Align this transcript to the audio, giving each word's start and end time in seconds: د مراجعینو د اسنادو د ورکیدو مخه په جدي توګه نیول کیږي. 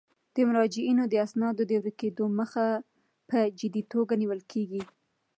د 0.35 0.35
مراجعینو 0.49 1.03
د 1.09 1.13
اسنادو 1.25 1.63
د 1.67 1.73
ورکیدو 1.83 2.25
مخه 2.39 2.65
په 3.29 3.39
جدي 3.59 3.83
توګه 3.93 4.13
نیول 4.21 4.41
کیږي. 4.51 4.81